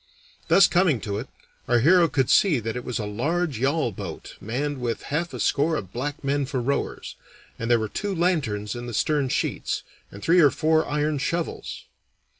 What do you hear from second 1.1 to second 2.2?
it, our hero